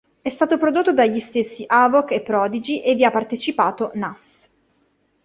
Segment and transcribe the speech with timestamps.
[0.19, 4.49] È stato prodotto dagli stessi Havoc e Prodigy e vi ha partecipato Nas.